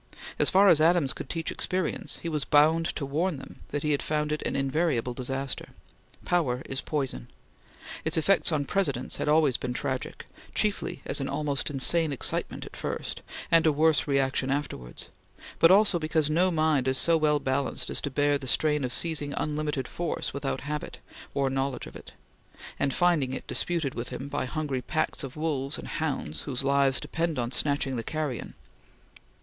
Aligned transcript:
As 0.39 0.49
far 0.49 0.67
as 0.67 0.81
Adams 0.81 1.13
could 1.13 1.29
teach 1.29 1.51
experience, 1.51 2.17
he 2.23 2.27
was 2.27 2.43
bound 2.43 2.87
to 2.95 3.05
warn 3.05 3.37
them 3.37 3.59
that 3.67 3.83
he 3.83 3.91
had 3.91 4.01
found 4.01 4.31
it 4.31 4.41
an 4.47 4.55
invariable 4.55 5.13
disaster. 5.13 5.67
Power 6.25 6.63
is 6.65 6.81
poison. 6.81 7.27
Its 8.03 8.17
effect 8.17 8.51
on 8.51 8.65
Presidents 8.65 9.17
had 9.17 9.25
been 9.25 9.33
always 9.35 9.57
tragic, 9.59 10.25
chiefly 10.55 11.03
as 11.05 11.21
an 11.21 11.29
almost 11.29 11.69
insane 11.69 12.11
excitement 12.11 12.65
at 12.65 12.75
first, 12.75 13.21
and 13.51 13.67
a 13.67 13.71
worse 13.71 14.07
reaction 14.07 14.49
afterwards; 14.49 15.09
but 15.59 15.69
also 15.69 15.99
because 15.99 16.31
no 16.31 16.49
mind 16.49 16.87
is 16.87 16.97
so 16.97 17.15
well 17.15 17.37
balanced 17.37 17.91
as 17.91 18.01
to 18.01 18.09
bear 18.09 18.39
the 18.39 18.47
strain 18.47 18.83
of 18.83 18.91
seizing 18.91 19.33
unlimited 19.37 19.87
force 19.87 20.33
without 20.33 20.61
habit 20.61 20.97
or 21.35 21.47
knowledge 21.47 21.85
of 21.85 21.95
it; 21.95 22.13
and 22.79 22.91
finding 22.91 23.33
it 23.35 23.45
disputed 23.45 23.93
with 23.93 24.09
him 24.09 24.29
by 24.29 24.45
hungry 24.45 24.81
packs 24.81 25.21
of 25.23 25.35
wolves 25.35 25.77
and 25.77 25.87
hounds 25.99 26.41
whose 26.41 26.63
lives 26.63 26.99
depend 26.99 27.37
on 27.37 27.51
snatching 27.51 27.97
the 27.97 28.03
carrion. 28.03 28.55